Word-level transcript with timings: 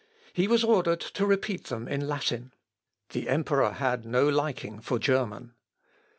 He 0.33 0.47
was 0.47 0.63
ordered 0.63 0.99
to 0.99 1.27
repeat 1.27 1.65
them 1.65 1.87
in 1.87 2.07
Latin. 2.07 2.55
The 3.11 3.29
emperor 3.29 3.69
had 3.73 4.03
no 4.03 4.27
liking 4.27 4.79
for 4.79 4.97
German. 4.97 5.53